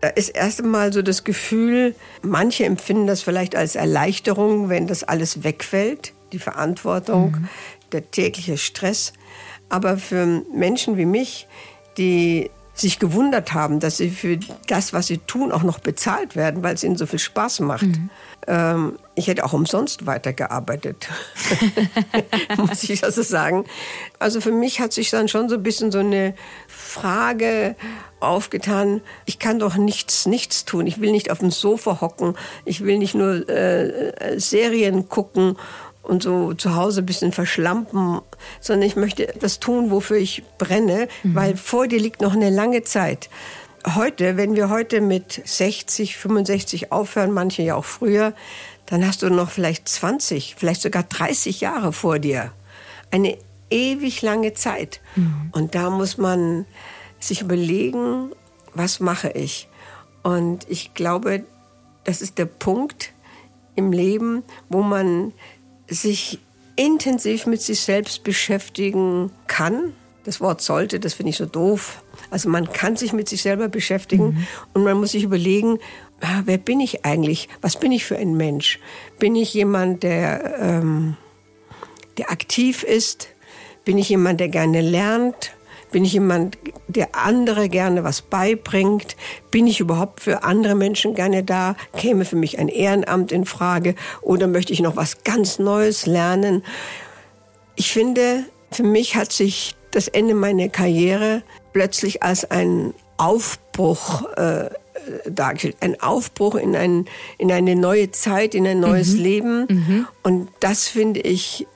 da 0.00 0.08
ist 0.10 0.30
erst 0.30 0.60
einmal 0.60 0.92
so 0.92 1.00
das 1.00 1.24
Gefühl, 1.24 1.94
manche 2.20 2.64
empfinden 2.64 3.06
das 3.06 3.22
vielleicht 3.22 3.56
als 3.56 3.74
Erleichterung, 3.74 4.68
wenn 4.68 4.86
das 4.86 5.02
alles 5.02 5.44
wegfällt, 5.44 6.12
die 6.32 6.38
Verantwortung, 6.38 7.30
mhm. 7.30 7.48
der 7.92 8.10
tägliche 8.10 8.58
Stress. 8.58 9.14
Aber 9.70 9.96
für 9.96 10.26
Menschen 10.52 10.98
wie 10.98 11.06
mich, 11.06 11.46
die 11.96 12.50
sich 12.74 12.98
gewundert 12.98 13.52
haben, 13.54 13.78
dass 13.78 13.98
sie 13.98 14.10
für 14.10 14.38
das, 14.66 14.92
was 14.92 15.06
sie 15.06 15.18
tun, 15.18 15.52
auch 15.52 15.62
noch 15.62 15.78
bezahlt 15.78 16.34
werden, 16.34 16.62
weil 16.64 16.74
es 16.74 16.82
ihnen 16.82 16.96
so 16.96 17.06
viel 17.06 17.20
Spaß 17.20 17.60
macht. 17.60 17.86
Mhm. 17.86 18.10
Ähm, 18.48 18.98
ich 19.14 19.28
hätte 19.28 19.44
auch 19.44 19.52
umsonst 19.52 20.06
weitergearbeitet, 20.06 21.08
muss 22.56 22.82
ich 22.82 23.04
also 23.04 23.22
sagen. 23.22 23.64
Also 24.18 24.40
für 24.40 24.50
mich 24.50 24.80
hat 24.80 24.92
sich 24.92 25.10
dann 25.10 25.28
schon 25.28 25.48
so 25.48 25.54
ein 25.54 25.62
bisschen 25.62 25.92
so 25.92 26.00
eine 26.00 26.34
Frage 26.66 27.76
aufgetan, 28.18 29.02
ich 29.24 29.38
kann 29.38 29.58
doch 29.58 29.76
nichts, 29.76 30.26
nichts 30.26 30.64
tun. 30.64 30.86
Ich 30.86 31.00
will 31.00 31.12
nicht 31.12 31.30
auf 31.30 31.38
dem 31.38 31.50
Sofa 31.50 32.00
hocken. 32.00 32.36
Ich 32.64 32.84
will 32.84 32.98
nicht 32.98 33.14
nur 33.14 33.48
äh, 33.48 34.40
Serien 34.40 35.08
gucken 35.08 35.56
und 36.04 36.22
so 36.22 36.54
zu 36.54 36.76
Hause 36.76 37.02
ein 37.02 37.06
bisschen 37.06 37.32
verschlampen, 37.32 38.20
sondern 38.60 38.86
ich 38.86 38.96
möchte 38.96 39.28
etwas 39.28 39.58
tun, 39.58 39.90
wofür 39.90 40.18
ich 40.18 40.42
brenne, 40.58 41.08
mhm. 41.22 41.34
weil 41.34 41.56
vor 41.56 41.88
dir 41.88 41.98
liegt 41.98 42.20
noch 42.20 42.34
eine 42.34 42.50
lange 42.50 42.82
Zeit. 42.82 43.30
Heute, 43.94 44.36
wenn 44.36 44.54
wir 44.54 44.70
heute 44.70 45.00
mit 45.00 45.42
60, 45.44 46.16
65 46.16 46.92
aufhören, 46.92 47.32
manche 47.32 47.62
ja 47.62 47.74
auch 47.74 47.84
früher, 47.84 48.32
dann 48.86 49.06
hast 49.06 49.22
du 49.22 49.30
noch 49.30 49.50
vielleicht 49.50 49.88
20, 49.88 50.56
vielleicht 50.58 50.82
sogar 50.82 51.02
30 51.02 51.60
Jahre 51.60 51.92
vor 51.92 52.18
dir. 52.18 52.52
Eine 53.10 53.36
ewig 53.70 54.22
lange 54.22 54.54
Zeit. 54.54 55.00
Mhm. 55.16 55.50
Und 55.52 55.74
da 55.74 55.90
muss 55.90 56.18
man 56.18 56.66
sich 57.18 57.40
überlegen, 57.40 58.30
was 58.74 59.00
mache 59.00 59.30
ich? 59.30 59.68
Und 60.22 60.66
ich 60.68 60.94
glaube, 60.94 61.44
das 62.04 62.20
ist 62.20 62.38
der 62.38 62.46
Punkt 62.46 63.12
im 63.76 63.92
Leben, 63.92 64.42
wo 64.68 64.82
man 64.82 65.32
sich 65.94 66.38
intensiv 66.76 67.46
mit 67.46 67.62
sich 67.62 67.80
selbst 67.80 68.24
beschäftigen 68.24 69.30
kann. 69.46 69.92
Das 70.24 70.40
Wort 70.40 70.62
sollte, 70.62 71.00
das 71.00 71.14
finde 71.14 71.30
ich 71.30 71.36
so 71.36 71.46
doof. 71.46 72.02
Also 72.30 72.48
man 72.48 72.72
kann 72.72 72.96
sich 72.96 73.12
mit 73.12 73.28
sich 73.28 73.42
selber 73.42 73.68
beschäftigen 73.68 74.26
mhm. 74.26 74.46
und 74.72 74.84
man 74.84 74.96
muss 74.96 75.12
sich 75.12 75.22
überlegen, 75.22 75.78
ah, 76.20 76.42
wer 76.46 76.58
bin 76.58 76.80
ich 76.80 77.04
eigentlich? 77.04 77.48
Was 77.60 77.78
bin 77.78 77.92
ich 77.92 78.04
für 78.04 78.16
ein 78.16 78.36
Mensch? 78.36 78.78
Bin 79.18 79.36
ich 79.36 79.52
jemand, 79.54 80.02
der, 80.02 80.58
ähm, 80.58 81.16
der 82.16 82.30
aktiv 82.30 82.82
ist? 82.82 83.28
Bin 83.84 83.98
ich 83.98 84.08
jemand, 84.08 84.40
der 84.40 84.48
gerne 84.48 84.80
lernt? 84.80 85.52
Bin 85.94 86.04
ich 86.04 86.14
jemand, 86.14 86.58
der 86.88 87.14
andere 87.14 87.68
gerne 87.68 88.02
was 88.02 88.20
beibringt? 88.20 89.14
Bin 89.52 89.68
ich 89.68 89.78
überhaupt 89.78 90.18
für 90.18 90.42
andere 90.42 90.74
Menschen 90.74 91.14
gerne 91.14 91.44
da? 91.44 91.76
Käme 91.96 92.24
für 92.24 92.34
mich 92.34 92.58
ein 92.58 92.66
Ehrenamt 92.66 93.30
in 93.30 93.44
Frage? 93.44 93.94
Oder 94.20 94.48
möchte 94.48 94.72
ich 94.72 94.80
noch 94.80 94.96
was 94.96 95.22
ganz 95.22 95.60
Neues 95.60 96.06
lernen? 96.06 96.64
Ich 97.76 97.92
finde, 97.92 98.42
für 98.72 98.82
mich 98.82 99.14
hat 99.14 99.30
sich 99.30 99.76
das 99.92 100.08
Ende 100.08 100.34
meiner 100.34 100.68
Karriere 100.68 101.44
plötzlich 101.72 102.24
als 102.24 102.50
ein 102.50 102.92
Aufbruch 103.16 104.24
äh, 104.32 104.70
dargestellt. 105.30 105.76
Ein 105.78 106.00
Aufbruch 106.02 106.56
in, 106.56 106.74
ein, 106.74 107.04
in 107.38 107.52
eine 107.52 107.76
neue 107.76 108.10
Zeit, 108.10 108.56
in 108.56 108.66
ein 108.66 108.80
neues 108.80 109.12
mhm. 109.12 109.22
Leben. 109.22 109.66
Mhm. 109.68 110.06
Und 110.24 110.48
das 110.58 110.88
finde 110.88 111.20
ich 111.20 111.68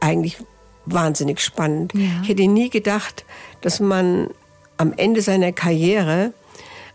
eigentlich 0.00 0.38
wahnsinnig 0.84 1.40
spannend. 1.40 1.92
Ja. 1.94 2.08
Ich 2.22 2.30
hätte 2.30 2.46
nie 2.48 2.70
gedacht, 2.70 3.24
dass 3.62 3.80
man 3.80 4.28
am 4.76 4.92
Ende 4.96 5.22
seiner 5.22 5.52
Karriere 5.52 6.32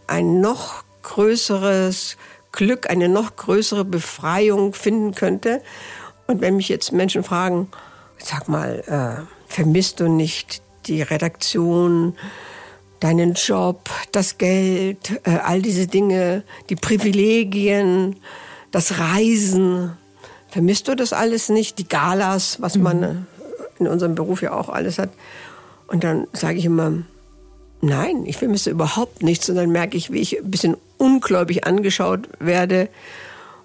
ein 0.06 0.40
noch 0.40 0.84
größeres 1.04 2.18
Glück, 2.52 2.90
eine 2.90 3.10
noch 3.10 3.36
größere 3.36 3.86
Befreiung 3.86 4.74
finden 4.74 5.16
könnte. 5.16 5.62
Und 6.28 6.42
wenn 6.42 6.58
mich 6.58 6.70
jetzt 6.70 6.92
Menschen 6.92 7.24
fragen, 7.24 7.70
sag 8.18 8.48
mal, 8.48 8.84
äh, 8.88 9.52
vermisst 9.52 10.00
du 10.00 10.08
nicht 10.08 10.62
die 10.86 11.02
Redaktion, 11.02 12.16
deinen 13.00 13.34
Job, 13.34 13.90
das 14.12 14.38
Geld, 14.38 15.22
äh, 15.24 15.38
all 15.44 15.62
diese 15.62 15.88
Dinge, 15.88 16.44
die 16.70 16.76
Privilegien, 16.76 18.18
das 18.72 19.00
Reisen? 19.00 19.98
Vermisst 20.50 20.88
du 20.88 20.96
das 20.96 21.14
alles 21.14 21.50
nicht? 21.50 21.78
Die 21.80 21.88
Galas, 21.88 22.62
was 22.62 22.76
mhm. 22.76 22.84
man 22.84 23.28
in 23.80 23.88
unserem 23.88 24.16
Beruf 24.16 24.42
ja 24.42 24.54
auch 24.54 24.70
alles 24.70 24.98
hat. 24.98 25.10
Und 25.88 26.04
dann 26.04 26.28
sage 26.34 26.58
ich 26.58 26.66
immer, 26.66 27.04
nein, 27.82 28.26
ich 28.26 28.38
vermisse 28.38 28.70
überhaupt 28.70 29.24
nichts. 29.24 29.50
Und 29.50 29.56
dann 29.56 29.72
merke 29.72 29.98
ich, 29.98 30.12
wie 30.12 30.20
ich 30.20 30.40
ein 30.40 30.52
bisschen 30.52 30.78
ungläubig 30.98 31.66
angeschaut 31.66 32.28
werde. 32.40 32.90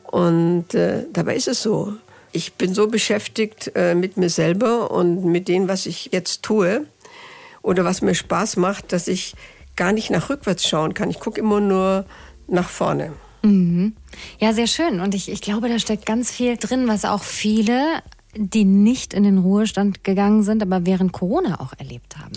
Und 0.04 0.74
äh, 0.74 1.04
dabei 1.12 1.36
ist 1.36 1.48
es 1.48 1.62
so. 1.62 1.94
Ich 2.32 2.54
bin 2.54 2.74
so 2.74 2.86
beschäftigt 2.86 3.72
äh, 3.74 3.94
mit 3.94 4.16
mir 4.16 4.30
selber 4.30 4.90
und 4.90 5.24
mit 5.24 5.48
dem, 5.48 5.68
was 5.68 5.86
ich 5.86 6.10
jetzt 6.12 6.42
tue 6.42 6.86
oder 7.62 7.84
was 7.84 8.02
mir 8.02 8.14
Spaß 8.14 8.56
macht, 8.56 8.92
dass 8.92 9.08
ich 9.08 9.34
gar 9.76 9.92
nicht 9.92 10.10
nach 10.10 10.30
rückwärts 10.30 10.66
schauen 10.66 10.94
kann. 10.94 11.10
Ich 11.10 11.20
gucke 11.20 11.40
immer 11.40 11.60
nur 11.60 12.04
nach 12.48 12.68
vorne. 12.68 13.12
Mhm. 13.42 13.94
Ja, 14.38 14.52
sehr 14.52 14.66
schön. 14.66 15.00
Und 15.00 15.14
ich, 15.14 15.30
ich 15.30 15.40
glaube, 15.40 15.68
da 15.68 15.78
steckt 15.78 16.06
ganz 16.06 16.30
viel 16.30 16.56
drin, 16.56 16.88
was 16.88 17.04
auch 17.04 17.22
viele 17.22 18.02
die 18.34 18.64
nicht 18.64 19.14
in 19.14 19.24
den 19.24 19.38
Ruhestand 19.38 20.04
gegangen 20.04 20.42
sind, 20.42 20.62
aber 20.62 20.86
während 20.86 21.12
Corona 21.12 21.60
auch 21.60 21.72
erlebt 21.78 22.18
haben. 22.18 22.32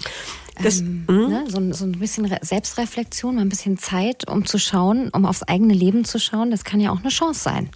Das, 0.61 0.79
ähm, 0.79 1.05
hm? 1.07 1.29
ne, 1.29 1.43
so, 1.47 1.73
so, 1.73 1.85
ein 1.85 1.93
bisschen 1.93 2.33
Selbstreflexion, 2.41 3.35
mal 3.35 3.41
ein 3.41 3.49
bisschen 3.49 3.77
Zeit, 3.77 4.29
um 4.29 4.45
zu 4.45 4.57
schauen, 4.57 5.09
um 5.09 5.25
aufs 5.25 5.43
eigene 5.43 5.73
Leben 5.73 6.05
zu 6.05 6.19
schauen, 6.19 6.51
das 6.51 6.63
kann 6.63 6.79
ja 6.79 6.91
auch 6.91 6.99
eine 6.99 7.09
Chance 7.09 7.41
sein. 7.41 7.69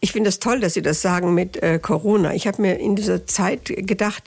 Ich 0.00 0.12
finde 0.12 0.28
es 0.28 0.38
das 0.38 0.40
toll, 0.40 0.60
dass 0.60 0.74
Sie 0.74 0.82
das 0.82 1.00
sagen 1.00 1.34
mit 1.34 1.62
äh, 1.62 1.78
Corona. 1.78 2.34
Ich 2.34 2.46
habe 2.46 2.60
mir 2.60 2.78
in 2.78 2.94
dieser 2.94 3.26
Zeit 3.26 3.64
gedacht, 3.66 4.24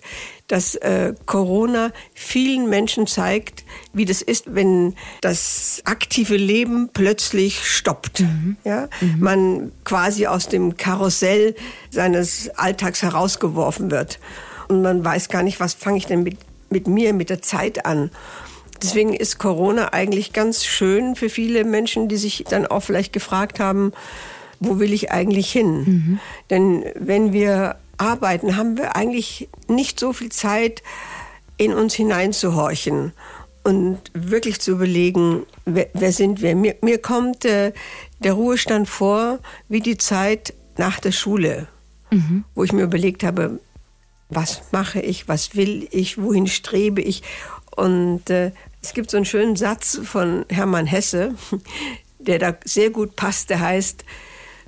dass 0.48 0.76
äh, 0.76 1.14
Corona 1.26 1.92
vielen 2.14 2.70
Menschen 2.70 3.06
zeigt, 3.06 3.64
wie 3.94 4.06
das 4.06 4.22
ist, 4.22 4.46
wenn 4.56 4.96
das 5.22 5.82
aktive 5.86 6.36
Leben 6.36 6.90
plötzlich 6.94 7.64
stoppt. 7.64 8.22
Mhm. 8.22 8.58
Ja? 8.64 8.90
Mhm. 9.02 9.20
Man 9.20 9.72
quasi 9.84 10.26
aus 10.26 10.48
dem 10.48 10.78
Karussell 10.78 11.56
seines 11.92 12.50
Alltags 12.58 13.04
herausgeworfen 13.04 13.92
wird. 13.92 14.20
Und 14.70 14.82
man 14.82 15.04
weiß 15.04 15.30
gar 15.30 15.44
nicht, 15.44 15.60
was 15.60 15.74
fange 15.74 15.98
ich 15.98 16.08
denn 16.08 16.24
mit, 16.24 16.38
mit 16.70 16.88
mir, 16.88 17.14
mit 17.14 17.30
der 17.30 17.42
Zeit 17.42 17.86
an. 17.86 18.10
Deswegen 18.82 19.14
ist 19.14 19.40
Corona 19.40 19.94
eigentlich 19.94 20.34
ganz 20.34 20.64
schön 20.64 21.16
für 21.16 21.30
viele 21.30 21.64
Menschen, 21.64 22.08
die 22.08 22.18
sich 22.18 22.46
dann 22.50 22.68
auch 22.68 22.82
vielleicht 22.82 23.12
gefragt 23.12 23.60
haben, 23.60 23.92
wo 24.60 24.80
will 24.80 24.94
ich 24.94 25.12
eigentlich 25.12 25.52
hin? 25.52 25.78
Mhm. 25.78 26.20
Denn 26.50 26.86
wenn 26.96 27.34
wir 27.34 27.78
arbeiten, 27.98 28.56
haben 28.58 28.78
wir 28.78 28.96
eigentlich 28.96 29.50
nicht 29.68 30.00
so 30.00 30.14
viel 30.14 30.30
Zeit, 30.30 30.84
in 31.58 31.74
uns 31.74 31.96
hineinzuhorchen 31.96 33.14
und 33.64 34.00
wirklich 34.14 34.62
zu 34.62 34.72
überlegen, 34.72 35.46
wer, 35.66 35.88
wer 35.94 36.12
sind 36.12 36.42
wir. 36.42 36.56
Mir, 36.56 36.76
mir 36.82 37.00
kommt 37.00 37.46
äh, 37.46 37.74
der 38.20 38.34
Ruhestand 38.34 38.88
vor 38.88 39.40
wie 39.68 39.82
die 39.82 39.98
Zeit 39.98 40.54
nach 40.78 41.00
der 41.00 41.12
Schule, 41.12 41.68
mhm. 42.12 42.46
wo 42.54 42.64
ich 42.64 42.72
mir 42.72 42.84
überlegt 42.84 43.24
habe, 43.24 43.60
was 44.30 44.62
mache 44.72 45.02
ich, 45.02 45.28
was 45.28 45.56
will 45.56 45.88
ich, 45.92 46.22
wohin 46.22 46.48
strebe 46.48 47.02
ich. 47.02 47.24
Und 47.76 48.30
äh, 48.30 48.52
es 48.82 48.94
gibt 48.94 49.12
so 49.12 49.18
einen 49.18 49.26
schönen 49.26 49.56
Satz 49.56 50.00
von 50.04 50.46
Hermann 50.50 50.86
Hesse, 50.86 51.36
der 52.20 52.40
da 52.40 52.56
sehr 52.64 52.90
gut 52.90 53.16
passt, 53.16 53.50
der 53.50 53.60
heißt, 53.60 54.06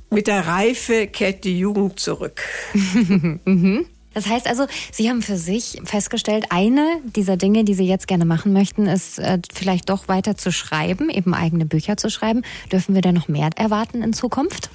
mit 0.09 0.27
der 0.27 0.47
Reife 0.47 1.07
kehrt 1.07 1.43
die 1.43 1.59
Jugend 1.59 1.99
zurück. 1.99 2.41
mhm. 2.73 3.85
Das 4.11 4.27
heißt 4.27 4.47
also, 4.47 4.65
Sie 4.91 5.07
haben 5.07 5.21
für 5.21 5.37
sich 5.37 5.79
festgestellt, 5.85 6.47
eine 6.49 6.97
dieser 7.15 7.37
Dinge, 7.37 7.63
die 7.63 7.75
Sie 7.75 7.85
jetzt 7.85 8.07
gerne 8.07 8.25
machen 8.25 8.53
möchten, 8.53 8.87
ist 8.87 9.19
äh, 9.19 9.37
vielleicht 9.53 9.89
doch 9.89 10.07
weiter 10.07 10.35
zu 10.35 10.51
schreiben, 10.51 11.09
eben 11.09 11.35
eigene 11.35 11.65
Bücher 11.65 11.95
zu 11.95 12.09
schreiben. 12.09 12.41
Dürfen 12.71 12.95
wir 12.95 13.01
da 13.01 13.11
noch 13.11 13.27
mehr 13.27 13.51
erwarten 13.55 14.01
in 14.01 14.13
Zukunft? 14.13 14.71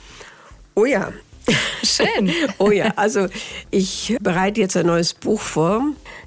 Oh 0.77 0.85
ja, 0.85 1.13
Schön. 1.83 2.31
oh 2.59 2.71
ja, 2.71 2.93
also 2.97 3.27
ich 3.71 4.17
bereite 4.21 4.61
jetzt 4.61 4.77
ein 4.77 4.87
neues 4.87 5.15
Buch 5.15 5.41
vor. 5.41 5.83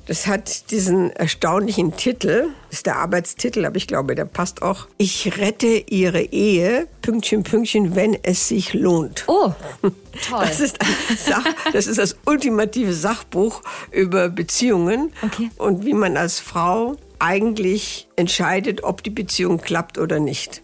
Das 0.06 0.26
hat 0.26 0.72
diesen 0.72 1.12
erstaunlichen 1.12 1.98
Titel, 1.98 2.48
das 2.70 2.80
ist 2.80 2.86
der 2.86 2.96
Arbeitstitel, 2.96 3.66
aber 3.66 3.76
ich 3.76 3.88
glaube, 3.88 4.16
der 4.16 4.24
passt 4.24 4.62
auch. 4.62 4.88
Ich 4.98 5.38
rette 5.38 5.68
Ihre 5.68 6.22
Ehe, 6.22 6.88
Pünktchen, 7.02 7.44
Pünktchen, 7.44 7.94
wenn 7.96 8.18
es 8.24 8.48
sich 8.48 8.74
lohnt. 8.74 9.26
Oh, 9.28 9.52
toll. 9.82 9.92
Das 10.40 10.62
ist, 10.62 10.78
Sach, 11.18 11.44
das, 11.74 11.88
ist 11.88 11.98
das 11.98 12.16
ultimative 12.26 12.94
Sachbuch 12.94 13.62
über 13.92 14.30
Beziehungen 14.30 15.12
Okay. 15.24 15.50
und 15.58 15.86
wie 15.86 15.94
man 15.94 16.16
als 16.16 16.40
Frau 16.40 16.96
eigentlich 17.20 18.08
entscheidet, 18.16 18.84
ob 18.84 19.04
die 19.04 19.10
Beziehung 19.10 19.60
klappt 19.60 19.98
oder 19.98 20.20
nicht. 20.22 20.62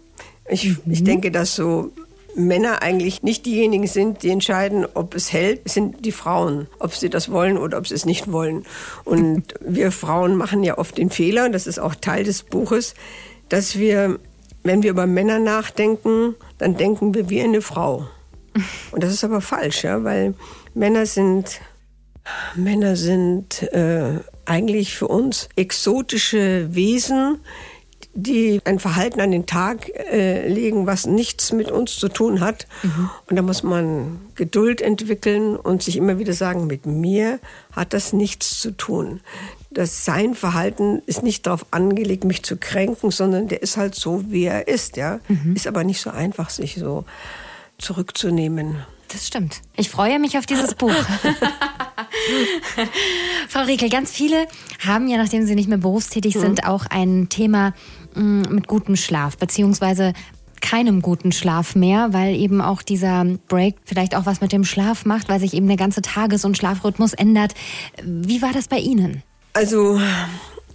Ich, 0.48 0.76
ich 0.86 1.04
denke, 1.04 1.30
dass 1.30 1.54
so 1.54 1.90
Männer 2.36 2.82
eigentlich 2.82 3.22
nicht 3.22 3.46
diejenigen 3.46 3.86
sind, 3.86 4.22
die 4.22 4.30
entscheiden, 4.30 4.86
ob 4.94 5.14
es 5.14 5.32
hält. 5.32 5.68
Sind 5.68 6.04
die 6.04 6.12
Frauen, 6.12 6.68
ob 6.78 6.94
sie 6.94 7.10
das 7.10 7.30
wollen 7.30 7.56
oder 7.56 7.78
ob 7.78 7.86
sie 7.86 7.94
es 7.94 8.04
nicht 8.04 8.32
wollen. 8.32 8.64
Und 9.04 9.54
wir 9.60 9.92
Frauen 9.92 10.36
machen 10.36 10.62
ja 10.64 10.78
oft 10.78 10.98
den 10.98 11.10
Fehler, 11.10 11.46
und 11.46 11.52
das 11.52 11.66
ist 11.66 11.78
auch 11.78 11.94
Teil 11.94 12.24
des 12.24 12.42
Buches, 12.42 12.94
dass 13.48 13.78
wir, 13.78 14.18
wenn 14.62 14.82
wir 14.82 14.90
über 14.90 15.06
Männer 15.06 15.38
nachdenken, 15.38 16.34
dann 16.58 16.76
denken 16.76 17.14
wir 17.14 17.30
wie 17.30 17.42
eine 17.42 17.62
Frau. 17.62 18.06
Und 18.92 19.02
das 19.02 19.12
ist 19.12 19.24
aber 19.24 19.40
falsch, 19.40 19.84
ja, 19.84 20.04
weil 20.04 20.34
Männer 20.74 21.06
sind 21.06 21.60
Männer 22.54 22.96
sind 22.96 23.62
äh, 23.74 24.20
eigentlich 24.46 24.96
für 24.96 25.08
uns 25.08 25.48
exotische 25.56 26.74
Wesen, 26.74 27.40
die 28.14 28.60
ein 28.64 28.78
Verhalten 28.78 29.20
an 29.20 29.32
den 29.32 29.46
Tag 29.46 29.88
äh, 29.88 30.48
legen, 30.48 30.86
was 30.86 31.06
nichts 31.06 31.52
mit 31.52 31.70
uns 31.70 31.96
zu 31.96 32.08
tun 32.08 32.40
hat. 32.40 32.66
Und 33.28 33.36
da 33.36 33.42
muss 33.42 33.62
man 33.62 34.20
Geduld 34.34 34.80
entwickeln 34.80 35.56
und 35.56 35.82
sich 35.82 35.96
immer 35.96 36.18
wieder 36.18 36.32
sagen, 36.32 36.66
mit 36.66 36.86
mir 36.86 37.40
hat 37.72 37.92
das 37.92 38.12
nichts 38.12 38.60
zu 38.60 38.70
tun. 38.70 39.20
Das 39.70 40.04
sein 40.04 40.34
Verhalten 40.34 41.02
ist 41.06 41.22
nicht 41.24 41.46
darauf 41.46 41.66
angelegt, 41.72 42.24
mich 42.24 42.44
zu 42.44 42.56
kränken, 42.56 43.10
sondern 43.10 43.48
der 43.48 43.62
ist 43.62 43.76
halt 43.76 43.96
so, 43.96 44.30
wie 44.30 44.44
er 44.44 44.68
ist. 44.68 44.96
Ja? 44.96 45.18
Ist 45.54 45.66
aber 45.66 45.82
nicht 45.82 46.00
so 46.00 46.10
einfach, 46.10 46.50
sich 46.50 46.76
so 46.76 47.04
zurückzunehmen. 47.78 48.84
Das 49.08 49.26
stimmt. 49.26 49.62
Ich 49.76 49.90
freue 49.90 50.18
mich 50.18 50.38
auf 50.38 50.46
dieses 50.46 50.74
Buch. 50.74 50.90
Frau 53.48 53.62
Riekel, 53.62 53.88
ganz 53.88 54.10
viele 54.10 54.46
haben 54.84 55.08
ja, 55.08 55.18
nachdem 55.18 55.46
sie 55.46 55.54
nicht 55.54 55.68
mehr 55.68 55.78
berufstätig 55.78 56.34
sind, 56.34 56.66
auch 56.66 56.86
ein 56.86 57.28
Thema 57.28 57.74
mit 58.14 58.68
gutem 58.68 58.96
Schlaf, 58.96 59.36
beziehungsweise 59.36 60.12
keinem 60.60 61.02
guten 61.02 61.30
Schlaf 61.30 61.74
mehr, 61.74 62.12
weil 62.12 62.34
eben 62.34 62.62
auch 62.62 62.80
dieser 62.80 63.24
Break 63.48 63.76
vielleicht 63.84 64.16
auch 64.16 64.24
was 64.24 64.40
mit 64.40 64.50
dem 64.50 64.64
Schlaf 64.64 65.04
macht, 65.04 65.28
weil 65.28 65.38
sich 65.38 65.52
eben 65.52 65.68
der 65.68 65.76
ganze 65.76 66.00
Tages- 66.00 66.44
und 66.44 66.56
Schlafrhythmus 66.56 67.12
ändert. 67.12 67.54
Wie 68.02 68.40
war 68.40 68.52
das 68.52 68.68
bei 68.68 68.78
Ihnen? 68.78 69.22
Also 69.52 70.00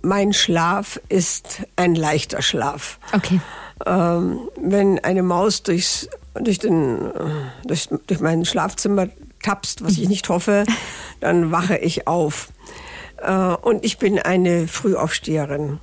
mein 0.01 0.31
Schlaf 0.31 1.01
ist 1.09 1.63
ein 1.75 1.95
leichter 1.95 2.41
Schlaf. 2.41 2.99
Okay. 3.13 3.41
Ähm, 3.85 4.39
wenn 4.61 4.99
eine 5.03 5.23
Maus 5.23 5.63
durchs, 5.63 6.07
durch, 6.35 6.59
den, 6.59 7.11
durch, 7.65 7.89
durch 8.07 8.19
mein 8.19 8.45
Schlafzimmer 8.45 9.07
tapst, 9.41 9.83
was 9.83 9.97
ich 9.97 10.07
nicht 10.07 10.29
hoffe, 10.29 10.65
dann 11.19 11.51
wache 11.51 11.77
ich 11.77 12.07
auf. 12.07 12.49
Äh, 13.17 13.31
und 13.31 13.83
ich 13.83 13.97
bin 13.97 14.19
eine 14.19 14.67
Frühaufsteherin. 14.67 15.79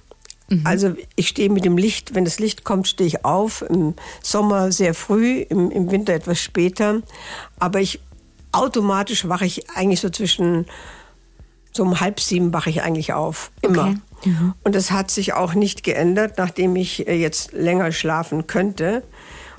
Also 0.64 0.94
ich 1.16 1.28
stehe 1.28 1.50
mit 1.50 1.64
dem 1.64 1.76
Licht, 1.76 2.14
wenn 2.14 2.24
das 2.24 2.38
Licht 2.38 2.64
kommt, 2.64 2.86
stehe 2.86 3.08
ich 3.08 3.24
auf. 3.24 3.62
Im 3.62 3.94
Sommer 4.22 4.70
sehr 4.70 4.94
früh, 4.94 5.40
im, 5.40 5.70
im 5.70 5.90
Winter 5.90 6.14
etwas 6.14 6.40
später. 6.40 7.02
Aber 7.58 7.80
ich 7.80 8.00
automatisch 8.52 9.28
wache 9.28 9.44
ich 9.44 9.68
eigentlich 9.70 10.00
so 10.00 10.08
zwischen 10.08 10.66
so 11.72 11.82
um 11.82 12.00
halb 12.00 12.20
sieben 12.20 12.52
wache 12.52 12.70
ich 12.70 12.82
eigentlich 12.82 13.12
auf. 13.12 13.50
Immer. 13.60 13.96
Okay. 14.20 14.32
Und 14.64 14.74
das 14.74 14.90
hat 14.90 15.10
sich 15.10 15.34
auch 15.34 15.54
nicht 15.54 15.82
geändert, 15.82 16.38
nachdem 16.38 16.74
ich 16.74 17.06
äh, 17.06 17.14
jetzt 17.14 17.52
länger 17.52 17.92
schlafen 17.92 18.46
könnte. 18.46 19.02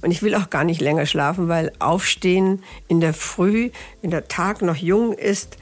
Und 0.02 0.12
ich 0.12 0.22
will 0.22 0.36
auch 0.36 0.50
gar 0.50 0.64
nicht 0.64 0.82
länger 0.82 1.06
schlafen, 1.06 1.48
weil 1.48 1.72
Aufstehen 1.80 2.64
in 2.88 3.02
der 3.02 3.14
Früh, 3.14 3.72
wenn 4.02 4.12
der 4.12 4.28
Tag 4.28 4.62
noch 4.62 4.76
jung 4.76 5.14
ist, 5.14 5.58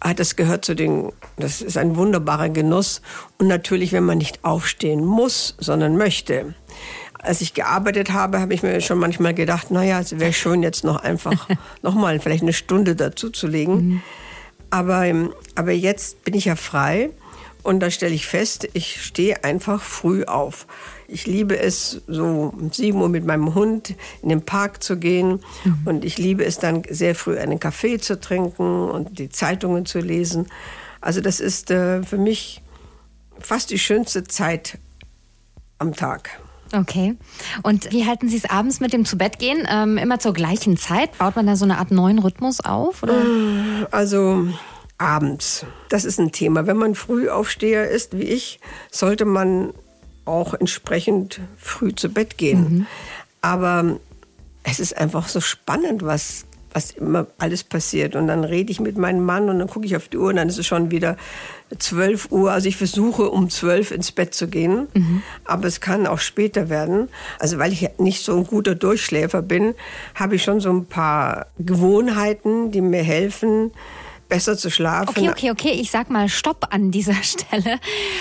ah, 0.00 0.14
das 0.14 0.36
gehört 0.36 0.64
zu 0.64 0.74
den, 0.74 1.12
das 1.36 1.60
ist 1.60 1.76
ein 1.76 1.96
wunderbarer 1.96 2.48
Genuss. 2.48 3.02
Und 3.38 3.48
natürlich, 3.48 3.92
wenn 3.92 4.04
man 4.04 4.18
nicht 4.18 4.44
aufstehen 4.44 5.04
muss, 5.04 5.56
sondern 5.58 5.96
möchte. 5.96 6.54
Als 7.20 7.40
ich 7.40 7.54
gearbeitet 7.54 8.12
habe, 8.12 8.40
habe 8.40 8.54
ich 8.54 8.62
mir 8.62 8.80
schon 8.80 8.98
manchmal 8.98 9.34
gedacht, 9.34 9.70
naja, 9.70 10.00
es 10.00 10.18
wäre 10.18 10.32
schön, 10.32 10.62
jetzt 10.62 10.84
noch 10.84 10.96
einfach 11.02 11.48
nochmal 11.82 12.20
vielleicht 12.20 12.42
eine 12.42 12.52
Stunde 12.52 12.94
dazu 12.94 13.30
zu 13.30 13.46
legen. 13.46 14.02
Aber, 14.70 15.04
ähm, 15.04 15.32
aber 15.54 15.72
jetzt 15.72 16.24
bin 16.24 16.34
ich 16.34 16.44
ja 16.44 16.56
frei 16.56 17.10
und 17.62 17.80
da 17.80 17.90
stelle 17.90 18.14
ich 18.14 18.26
fest, 18.26 18.68
ich 18.72 19.02
stehe 19.02 19.44
einfach 19.44 19.82
früh 19.82 20.24
auf. 20.24 20.66
Ich 21.06 21.26
liebe 21.26 21.58
es, 21.58 22.02
so 22.06 22.24
um 22.24 22.70
7 22.70 23.00
Uhr 23.00 23.08
mit 23.08 23.24
meinem 23.24 23.54
Hund 23.54 23.94
in 24.22 24.28
den 24.28 24.42
Park 24.42 24.82
zu 24.82 24.98
gehen. 24.98 25.40
Und 25.84 26.04
ich 26.04 26.18
liebe 26.18 26.44
es 26.44 26.58
dann 26.58 26.82
sehr 26.88 27.14
früh 27.14 27.38
einen 27.38 27.58
Kaffee 27.58 27.98
zu 27.98 28.20
trinken 28.20 28.90
und 28.90 29.18
die 29.18 29.30
Zeitungen 29.30 29.86
zu 29.86 30.00
lesen. 30.00 30.46
Also 31.00 31.20
das 31.20 31.40
ist 31.40 31.70
äh, 31.70 32.02
für 32.02 32.18
mich 32.18 32.62
fast 33.40 33.70
die 33.70 33.78
schönste 33.78 34.24
Zeit 34.24 34.78
am 35.78 35.94
Tag. 35.94 36.40
Okay. 36.74 37.16
Und 37.62 37.90
wie 37.92 38.04
halten 38.06 38.28
Sie 38.28 38.36
es 38.36 38.44
abends 38.44 38.80
mit 38.80 38.92
dem 38.92 39.04
Zubettgehen? 39.04 39.66
Ähm, 39.70 39.96
immer 39.96 40.18
zur 40.18 40.34
gleichen 40.34 40.76
Zeit? 40.76 41.16
Baut 41.16 41.36
man 41.36 41.46
da 41.46 41.56
so 41.56 41.64
eine 41.64 41.78
Art 41.78 41.90
neuen 41.90 42.18
Rhythmus 42.18 42.60
auf? 42.60 43.02
Oder? 43.02 43.22
Also 43.90 44.48
abends, 44.98 45.64
das 45.88 46.04
ist 46.04 46.18
ein 46.18 46.32
Thema. 46.32 46.66
Wenn 46.66 46.76
man 46.76 46.94
Frühaufsteher 46.94 47.88
ist, 47.88 48.18
wie 48.18 48.24
ich, 48.24 48.60
sollte 48.90 49.24
man 49.24 49.72
auch 50.24 50.54
entsprechend 50.54 51.40
früh 51.56 51.94
zu 51.94 52.10
Bett 52.10 52.36
gehen. 52.36 52.86
Aber 53.40 53.98
es 54.64 54.80
ist 54.80 54.96
einfach 54.96 55.28
so 55.28 55.40
spannend, 55.40 56.04
was, 56.04 56.44
was 56.72 56.90
immer 56.90 57.26
alles 57.38 57.64
passiert. 57.64 58.14
Und 58.14 58.26
dann 58.26 58.44
rede 58.44 58.70
ich 58.70 58.80
mit 58.80 58.98
meinem 58.98 59.24
Mann 59.24 59.48
und 59.48 59.58
dann 59.58 59.68
gucke 59.68 59.86
ich 59.86 59.96
auf 59.96 60.08
die 60.08 60.18
Uhr 60.18 60.28
und 60.28 60.36
dann 60.36 60.48
ist 60.48 60.58
es 60.58 60.66
schon 60.66 60.90
wieder 60.90 61.16
12 61.78 62.30
Uhr. 62.30 62.50
Also 62.52 62.68
ich 62.68 62.76
versuche 62.76 63.30
um 63.30 63.48
12 63.48 63.92
ins 63.92 64.12
Bett 64.12 64.34
zu 64.34 64.48
gehen, 64.48 64.88
aber 65.44 65.66
es 65.66 65.80
kann 65.80 66.06
auch 66.06 66.18
später 66.18 66.68
werden. 66.68 67.08
Also 67.38 67.58
weil 67.58 67.72
ich 67.72 67.88
nicht 67.98 68.22
so 68.22 68.36
ein 68.36 68.44
guter 68.44 68.74
Durchschläfer 68.74 69.40
bin, 69.40 69.74
habe 70.14 70.34
ich 70.34 70.42
schon 70.42 70.60
so 70.60 70.70
ein 70.70 70.86
paar 70.86 71.46
Gewohnheiten, 71.58 72.70
die 72.70 72.80
mir 72.80 73.02
helfen, 73.02 73.70
besser 74.28 74.56
zu 74.56 74.70
schlafen. 74.70 75.08
Okay, 75.08 75.30
okay, 75.30 75.50
okay. 75.50 75.70
Ich 75.70 75.90
sag 75.90 76.10
mal 76.10 76.28
Stopp 76.28 76.68
an 76.70 76.90
dieser 76.90 77.14
Stelle. 77.22 77.78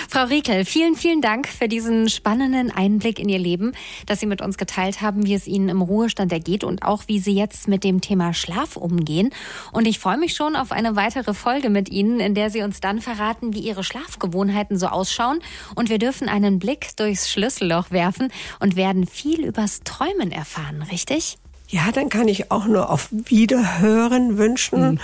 Frau 0.10 0.26
Riekel, 0.26 0.66
vielen, 0.66 0.96
vielen 0.96 1.22
Dank 1.22 1.48
für 1.48 1.68
diesen 1.68 2.10
spannenden 2.10 2.72
Einblick 2.72 3.20
in 3.20 3.30
Ihr 3.30 3.40
Leben, 3.40 3.74
dass 4.06 4.20
Sie 4.20 4.26
mit 4.26 4.42
uns 4.42 4.58
geteilt 4.58 5.02
haben, 5.02 5.26
wie 5.26 5.34
es 5.34 5.48
Ihnen 5.48 5.70
im 5.70 5.82
Ruhestand 5.82 6.32
ergeht 6.32 6.64
und 6.64 6.84
auch 6.84 7.04
wie 7.08 7.20
Sie 7.20 7.34
jetzt 7.34 7.68
mit 7.68 7.84
dem 7.84 8.02
Thema 8.02 8.34
Schlaf 8.34 8.78
umgehen. 8.78 9.30
Und 9.72 9.88
ich 9.88 10.00
freue 10.00 10.18
mich 10.18 10.34
schon 10.34 10.56
auf 10.56 10.72
eine 10.72 10.96
weitere 10.96 11.34
Folge 11.34 11.70
mit 11.70 11.90
Ihnen, 11.90 12.20
in 12.20 12.34
der 12.34 12.50
Sie 12.50 12.62
uns 12.62 12.80
dann 12.80 13.02
verraten, 13.02 13.54
wie 13.54 13.60
Ihre 13.60 13.84
Schlafgewohnheiten 13.84 14.78
so 14.78 14.88
ausschauen. 14.88 15.40
Und 15.76 15.90
wir 15.90 16.00
dürfen 16.00 16.30
einen 16.30 16.60
Blick 16.60 16.96
durchs 16.96 17.30
Schlüsselloch 17.30 17.92
werfen 17.92 18.32
und 18.60 18.76
werden 18.76 19.06
viel 19.06 19.46
übers 19.46 19.82
Träumen 19.84 20.32
erfahren, 20.32 20.84
richtig? 20.84 21.38
Ja, 21.70 21.92
dann 21.92 22.10
kann 22.10 22.30
ich 22.30 22.50
auch 22.50 22.66
nur 22.66 22.90
auf 22.90 23.10
Wiederhören 23.12 24.38
wünschen 24.38 25.00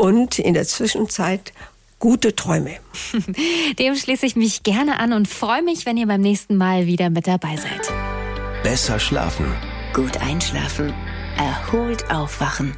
und 0.00 0.38
in 0.38 0.54
der 0.54 0.66
Zwischenzeit 0.66 1.52
gute 1.98 2.34
Träume. 2.34 2.78
Dem 3.78 3.94
schließe 3.94 4.26
ich 4.26 4.34
mich 4.34 4.62
gerne 4.62 4.98
an 4.98 5.12
und 5.12 5.28
freue 5.28 5.62
mich, 5.62 5.86
wenn 5.86 5.96
ihr 5.96 6.06
beim 6.06 6.22
nächsten 6.22 6.56
Mal 6.56 6.86
wieder 6.86 7.10
mit 7.10 7.26
dabei 7.26 7.56
seid. 7.56 7.92
Besser 8.62 8.98
schlafen. 8.98 9.46
Gut 9.92 10.16
einschlafen. 10.18 10.92
Erholt 11.36 12.10
aufwachen. 12.10 12.74